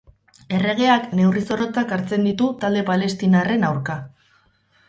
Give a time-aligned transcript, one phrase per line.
[0.59, 4.01] Erregeak neurri zorrotzak hartzen ditu talde palestinarren aurka.